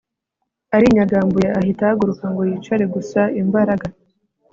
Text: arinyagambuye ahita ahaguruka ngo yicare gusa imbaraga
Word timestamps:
arinyagambuye 0.75 1.47
ahita 1.59 1.83
ahaguruka 1.85 2.25
ngo 2.31 2.41
yicare 2.49 2.85
gusa 2.95 3.21
imbaraga 3.41 3.87